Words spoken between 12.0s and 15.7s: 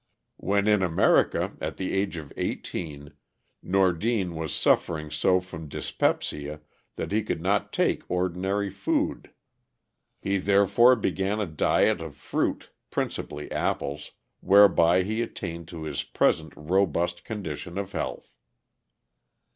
of fruit, principally apples, whereby he attained